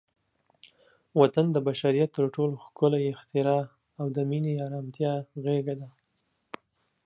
وطن 1.19 1.45
د 1.51 1.57
بشریت 1.67 2.09
تر 2.17 2.25
ټولو 2.35 2.55
ښکلی 2.65 3.01
اختراع 3.13 3.63
او 3.99 4.05
د 4.15 4.17
مینې، 4.29 4.53
ارامتیا 4.65 5.11
غېږه 5.43 5.75
ده. 5.81 5.89